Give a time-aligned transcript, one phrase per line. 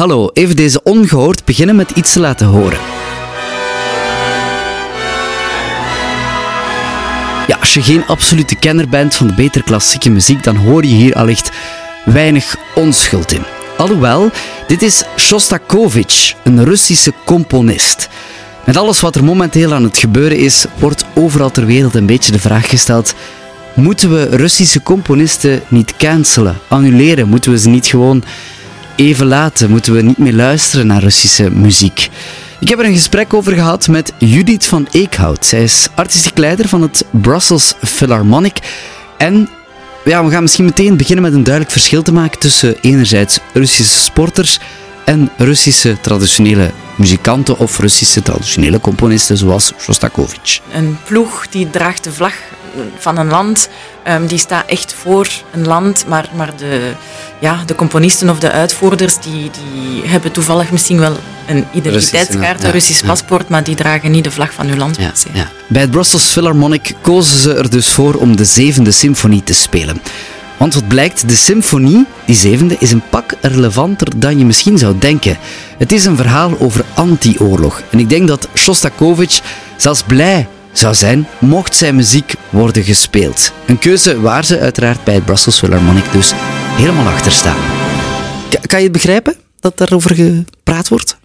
[0.00, 2.78] hallo, even deze ongehoord beginnen met iets te laten horen.
[7.46, 10.94] Ja, als je geen absolute kenner bent van de beter klassieke muziek, dan hoor je
[10.94, 11.50] hier allicht
[12.04, 13.42] weinig onschuld in.
[13.76, 14.30] Alhoewel,
[14.66, 18.08] dit is Shostakovich, een Russische componist.
[18.66, 22.32] Met alles wat er momenteel aan het gebeuren is, wordt overal ter wereld een beetje
[22.32, 23.14] de vraag gesteld:
[23.74, 27.28] moeten we Russische componisten niet cancelen, annuleren?
[27.28, 28.24] Moeten we ze niet gewoon
[29.00, 29.70] even laten?
[29.70, 32.08] Moeten we niet meer luisteren naar Russische muziek?
[32.58, 35.46] Ik heb er een gesprek over gehad met Judith van Eekhout.
[35.46, 38.56] Zij is artistiek leider van het Brussels Philharmonic.
[39.18, 39.48] En
[40.04, 43.98] ja, we gaan misschien meteen beginnen met een duidelijk verschil te maken tussen enerzijds Russische
[43.98, 44.58] sporters
[45.04, 50.60] en Russische traditionele muzikanten of Russische traditionele componisten zoals Shostakovich.
[50.72, 52.34] Een ploeg die draagt de vlag
[52.98, 53.68] van een land,
[54.08, 56.92] um, die staat echt voor een land, maar, maar de,
[57.38, 61.16] ja, de componisten of de uitvoerders die, die hebben toevallig misschien wel
[61.46, 64.96] een identiteitskaart, een Russisch paspoort, maar die dragen niet de vlag van hun land.
[64.96, 65.50] Ja, ja.
[65.66, 70.00] Bij het Brussels Philharmonic kozen ze er dus voor om de zevende symfonie te spelen.
[70.56, 74.98] Want wat blijkt, de symfonie, die zevende, is een pak relevanter dan je misschien zou
[74.98, 75.38] denken.
[75.78, 77.82] Het is een verhaal over anti-oorlog.
[77.90, 79.40] En ik denk dat Shostakovich
[79.76, 83.52] zelfs blij zou zijn mocht zijn muziek worden gespeeld.
[83.66, 86.32] Een keuze waar ze uiteraard bij het Brussels Philharmonic dus
[86.76, 87.60] helemaal achter staan.
[88.66, 91.18] Kan je het begrijpen dat daarover gepraat wordt?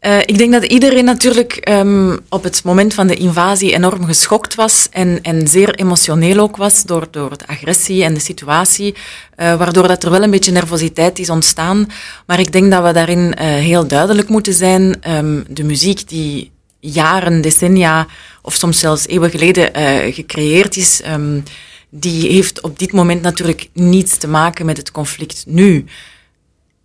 [0.00, 4.54] Uh, ik denk dat iedereen natuurlijk um, op het moment van de invasie enorm geschokt
[4.54, 9.54] was en, en zeer emotioneel ook was door, door de agressie en de situatie, uh,
[9.54, 11.86] waardoor dat er wel een beetje nervositeit is ontstaan.
[12.26, 14.96] Maar ik denk dat we daarin uh, heel duidelijk moeten zijn.
[15.08, 18.06] Um, de muziek die jaren, decennia
[18.42, 19.70] of soms zelfs eeuwen geleden
[20.12, 21.42] gecreëerd is, um,
[21.90, 25.84] die heeft op dit moment natuurlijk niets te maken met het conflict nu.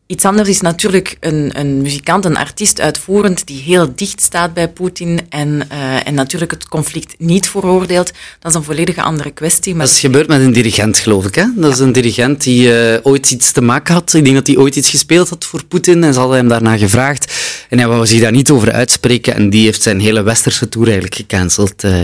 [0.07, 4.69] Iets anders is natuurlijk een, een muzikant, een artiest uitvoerend die heel dicht staat bij
[4.69, 8.11] Poetin en, uh, en natuurlijk het conflict niet veroordeelt.
[8.39, 9.75] Dat is een volledige andere kwestie.
[9.75, 11.35] Maar dat is gebeurd met een dirigent, geloof ik.
[11.35, 11.45] Hè?
[11.55, 14.13] Dat is een dirigent die uh, ooit iets te maken had.
[14.13, 16.77] Ik denk dat hij ooit iets gespeeld had voor Poetin en ze hadden hem daarna
[16.77, 17.24] gevraagd.
[17.69, 20.87] En hij wou zich daar niet over uitspreken en die heeft zijn hele westerse tour
[20.87, 21.99] eigenlijk gecanceld uh,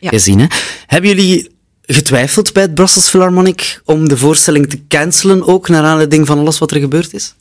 [0.00, 0.08] ja.
[0.08, 0.38] gezien.
[0.38, 0.46] Hè?
[0.86, 1.50] Hebben jullie
[1.86, 6.58] getwijfeld bij het Brussels Philharmonic om de voorstelling te cancelen, ook naar aanleiding van alles
[6.58, 7.34] wat er gebeurd is?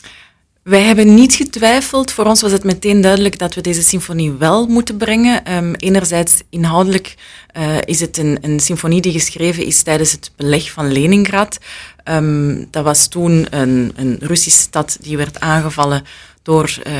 [0.66, 2.12] Wij hebben niet getwijfeld.
[2.12, 5.54] Voor ons was het meteen duidelijk dat we deze symfonie wel moeten brengen.
[5.56, 7.16] Um, enerzijds inhoudelijk
[7.58, 11.58] uh, is het een, een, symfonie die geschreven is tijdens het beleg van Leningrad.
[12.04, 16.04] Um, dat was toen een, een Russische stad die werd aangevallen
[16.46, 16.94] door uh,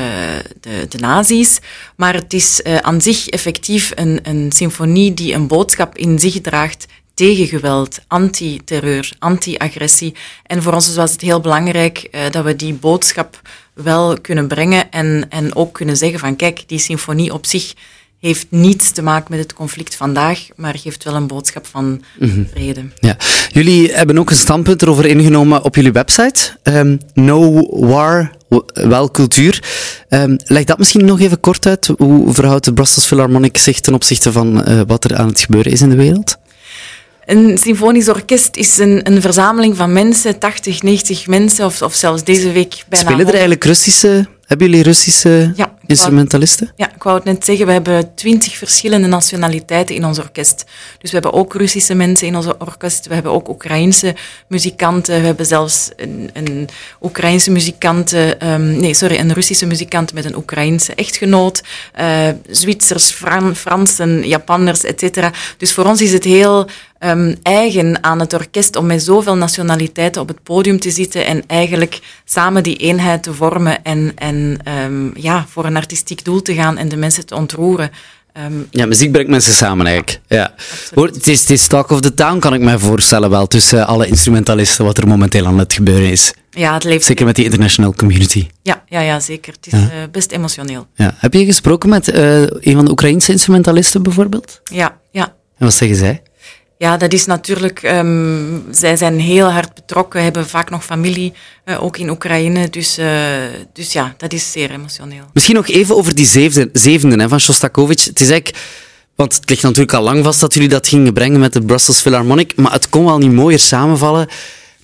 [0.60, 1.58] de, de nazi's.
[1.96, 6.40] Maar het is uh, aan zich effectief een, een symfonie die een boodschap in zich
[6.40, 10.14] draagt tegen geweld, anti-terreur, anti-agressie.
[10.46, 13.40] En voor ons was het heel belangrijk uh, dat we die boodschap
[13.74, 17.74] wel kunnen brengen en, en ook kunnen zeggen van kijk, die symfonie op zich
[18.20, 22.48] heeft niets te maken met het conflict vandaag, maar geeft wel een boodschap van mm
[22.52, 22.84] vrede.
[23.00, 23.16] Ja.
[23.48, 26.56] Jullie hebben ook een standpunt erover ingenomen op jullie website.
[26.62, 28.35] Um, no war,
[28.72, 29.62] wel cultuur.
[30.08, 31.90] Um, leg dat misschien nog even kort uit.
[31.98, 35.72] Hoe verhoudt de Brussels Philharmonic zich ten opzichte van uh, wat er aan het gebeuren
[35.72, 36.36] is in de wereld?
[37.24, 42.24] Een symfonisch orkest is een, een verzameling van mensen, 80, 90 mensen, of, of zelfs
[42.24, 43.06] deze week bijna...
[43.06, 44.26] Spelen er eigenlijk Russische...
[44.46, 46.72] Hebben jullie Russische ja, instrumentalisten?
[46.76, 47.66] ja, ik wou het net zeggen.
[47.66, 50.64] We hebben twintig verschillende nationaliteiten in ons orkest.
[50.98, 53.06] Dus we hebben ook Russische mensen in ons orkest.
[53.06, 54.14] We hebben ook Oekraïense
[54.48, 55.20] muzikanten.
[55.20, 56.68] We hebben zelfs een, een
[57.02, 58.12] Oekraïense muzikant...
[58.12, 61.62] Um, nee, sorry, een Russische muzikant met een Oekraïense echtgenoot.
[62.00, 65.28] Uh, Zwitsers, Fran Fransen, Japanners, etc.
[65.56, 66.66] Dus voor ons is het heel
[67.00, 71.42] um, eigen aan het orkest om met zoveel nationaliteiten op het podium te zitten en
[71.46, 76.54] eigenlijk samen die eenheid te vormen en, en um, ja, voor een artistiek doel te
[76.54, 77.90] gaan en de mensen te ontroeren.
[78.44, 80.20] Um, ja, muziek brengt mensen samen eigenlijk.
[80.28, 80.54] Ja.
[80.94, 84.06] het, is, het is talk of the town, kan ik me voorstellen wel, tussen alle
[84.06, 86.32] instrumentalisten, wat er momenteel aan het gebeuren is.
[86.50, 87.04] Ja, het leeft.
[87.04, 88.46] Zeker met die international community.
[88.62, 89.52] Ja, ja, ja zeker.
[89.52, 89.78] Het is ja.
[89.78, 90.86] uh, best emotioneel.
[90.94, 91.14] Ja.
[91.16, 94.60] Heb je gesproken met uh, een van de Oekraïnse instrumentalisten bijvoorbeeld?
[94.64, 95.24] Ja, ja.
[95.58, 96.22] En wat zeggen zij?
[96.78, 97.82] Ja, dat is natuurlijk.
[97.82, 101.32] Um, zij zijn heel hard betrokken, hebben vaak nog familie,
[101.64, 102.68] uh, ook in Oekraïne.
[102.70, 103.06] Dus, uh,
[103.72, 105.24] dus ja, dat is zeer emotioneel.
[105.32, 108.04] Misschien nog even over die zevende, zevende hè, van Shostakovich.
[108.04, 108.64] Het is eigenlijk.
[109.14, 112.00] Want het ligt natuurlijk al lang vast dat jullie dat gingen brengen met de Brussels
[112.00, 112.56] Philharmonic.
[112.56, 114.28] Maar het kon wel niet mooier samenvallen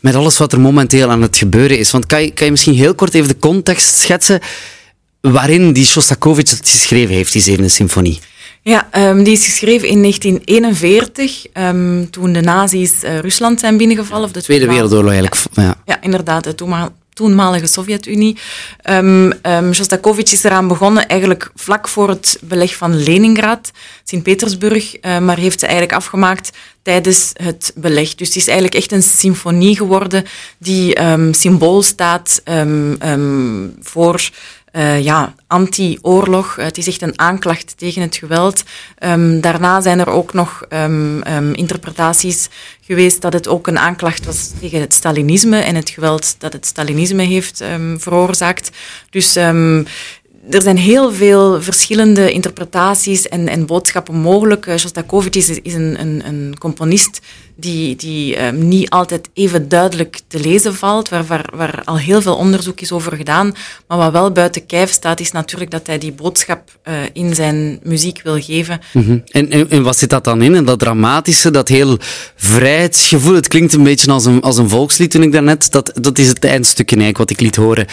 [0.00, 1.90] met alles wat er momenteel aan het gebeuren is.
[1.90, 4.40] Want kan je, kan je misschien heel kort even de context schetsen
[5.20, 8.20] waarin die Shostakovich het geschreven heeft, die zevende symfonie?
[8.64, 13.76] Ja, um, die is geschreven in 1941, um, ehm, toen de nazi's uh, Rusland zijn
[13.76, 14.24] binnengevallen.
[14.24, 15.42] Of de Tweede Wereldoorlog eigenlijk.
[15.52, 16.44] Ja, ja inderdaad.
[16.44, 16.54] De
[17.14, 18.36] toenmalige Sovjet-Unie.
[18.90, 23.70] Um, um, Shostakovich is eraan begonnen eigenlijk vlak voor het beleg van Leningrad,
[24.04, 26.50] Sint-Petersburg, uh, maar heeft ze eigenlijk afgemaakt
[26.82, 28.14] tijdens het beleg.
[28.14, 30.24] Dus het is eigenlijk echt een symfonie geworden
[30.58, 32.42] die um, symbool staat
[33.82, 34.30] voor
[34.72, 36.56] uh, ja, anti-oorlog.
[36.56, 38.62] Het is echt een aanklacht tegen het geweld.
[38.98, 42.48] Um, daarna zijn er ook nog um, um, interpretaties
[42.80, 46.66] geweest dat het ook een aanklacht was tegen het Stalinisme en het geweld dat het
[46.66, 47.64] Stalinisme heeft
[47.96, 48.70] veroorzaakt.
[49.10, 49.38] Dus
[50.50, 54.66] er zijn heel veel verschillende interpretaties en, en boodschappen mogelijk.
[54.66, 57.20] Uh, Shostakovich is, is een, een, een, componist
[57.56, 62.22] die, die um, niet altijd even duidelijk te lezen valt, waar, waar, waar, al heel
[62.22, 63.54] veel onderzoek is over gedaan.
[63.86, 67.80] Maar wat wel buiten kijf staat, is natuurlijk dat hij die boodschap uh, in zijn
[67.82, 68.80] muziek wil geven.
[68.92, 69.22] -hmm.
[69.30, 70.64] en, en, en, wat zit dat dan in?
[70.64, 71.98] Dat dramatische, dat heel
[72.36, 73.34] vrijheidsgevoel?
[73.34, 75.70] Het klinkt een beetje als een, als een volkslied toen ik daarnet...
[75.70, 77.86] Dat, dat is het eindstukje eigenlijk wat ik liet horen.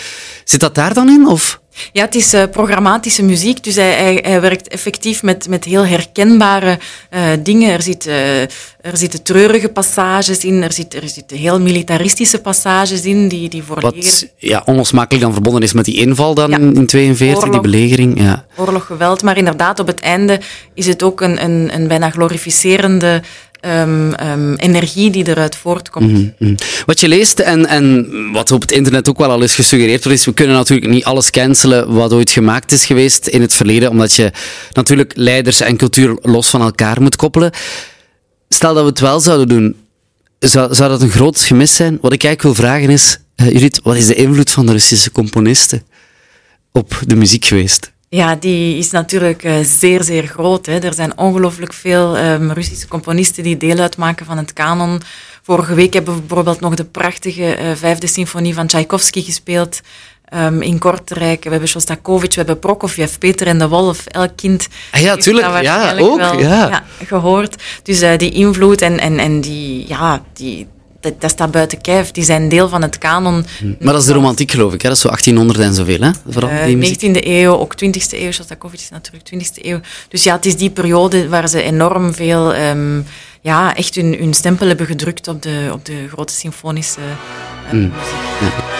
[0.43, 1.59] Zit dat daar dan in, of...
[1.93, 5.85] Ja, het is uh, programmatische muziek, dus hij, hij, hij, werkt effectief met, met heel
[5.85, 6.79] herkenbare
[7.13, 7.71] uh, dingen.
[7.71, 8.49] Er, zit, uh, er
[8.93, 13.79] zitten treurige passages in, er, zit, er zitten heel militaristische passages in, die, die voor
[13.79, 16.57] Wat ja, onlosmakelijk dan verbonden is met die inval dan ja.
[16.57, 18.21] in 42, die belegering.
[18.21, 18.45] Ja.
[18.55, 20.39] Oorlog, geweld, maar inderdaad op het einde
[20.73, 23.21] is het ook een, een, een bijna glorificerende
[23.61, 26.11] um, um, energie die eruit voortkomt.
[26.11, 26.55] Mm -hmm.
[26.85, 30.19] Wat je leest en, en wat op het internet ook wel al is gesuggereerd wordt,
[30.19, 33.89] is we kunnen natuurlijk niet alles cancelen wat ooit gemaakt is geweest in het verleden,
[33.89, 34.31] omdat je
[34.71, 37.51] natuurlijk leiders en cultuur los van elkaar moet koppelen.
[38.49, 39.75] Stel dat we het wel zouden doen,
[40.39, 41.97] zou, zou dat een groot gemis zijn?
[42.01, 45.11] Wat ik eigenlijk wil vragen is, uh, Judith, wat is de invloed van de Russische
[45.11, 45.83] componisten
[46.71, 47.91] op de muziek geweest?
[48.09, 50.65] Ja, die is natuurlijk uh, zeer, zeer groot.
[50.65, 50.79] Hè.
[50.79, 55.01] Er zijn ongelooflijk veel um, Russische componisten die deel uitmaken van het kanon.
[55.43, 59.81] Vorige week hebben we bijvoorbeeld nog de prachtige uh, vijfde symfonie van Tchaikovsky gespeeld.
[60.33, 64.05] Um, in Kortrijk, we hebben Shostakovich, we hebben Prokofjev, Peter en de Wolf.
[64.05, 65.61] Elk kind ah, ja, tuurlijk.
[65.61, 66.17] Ja, ook.
[66.17, 66.67] Wel, ja.
[66.67, 66.83] ja.
[67.05, 67.63] gehoord.
[67.83, 70.67] Dus uh, die invloed en, en, en die, ja, die,
[70.99, 72.11] dat, dat, staat buiten kijf.
[72.11, 73.45] Die zijn deel van het kanon.
[73.79, 74.81] Maar dat is de romantiek, geloof ik.
[74.81, 74.87] Hè?
[74.87, 76.11] Dat is zo 1800 en zoveel, hè?
[76.29, 78.31] Vooral uh, die 19e eeuw, ook 20e eeuw.
[78.31, 79.79] Shostakovich is natuurlijk 20e eeuw.
[80.09, 82.55] Dus ja, het is die periode waar ze enorm veel...
[82.55, 83.05] Um,
[83.41, 86.99] ja, echt hun, hun stempel hebben gedrukt op de, op de grote symfonische
[87.65, 87.79] uh, mm.
[87.79, 87.93] muziek.
[88.41, 88.79] Ja.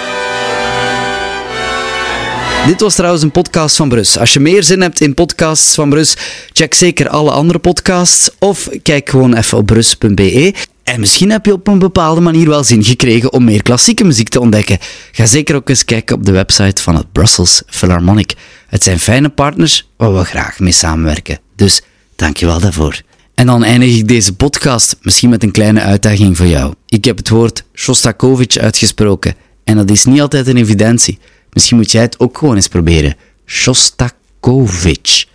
[2.66, 4.18] Dit was trouwens een podcast van Brus.
[4.18, 6.16] Als je meer zin hebt in podcasts van Brus,
[6.54, 10.54] check zeker alle andere podcasts of kijk gewoon even op brus.be.
[10.90, 14.30] En misschien heb je op een bepaalde manier wel zin gekregen om meer klassieke muziek
[14.30, 14.78] te ontdekken.
[15.12, 18.34] Ga zeker ook eens kijken op de website van het Brussels Philharmonic.
[18.68, 21.40] Het zijn fijne partners waar we graag mee samenwerken.
[21.56, 21.82] Dus
[22.16, 23.02] dankjewel daarvoor.
[23.36, 26.74] En dan eindig ik deze podcast misschien met een kleine uitdaging voor jou.
[26.86, 31.20] Ik heb het woord Shostakovich uitgesproken en dat is niet altijd een evidentie.
[31.54, 33.16] Misschien moet jij het ook gewoon eens proberen.
[33.46, 35.26] Shostakovich.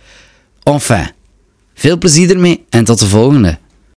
[0.63, 1.11] Enfin,
[1.73, 3.57] veel plezier ermee en tot de volgende.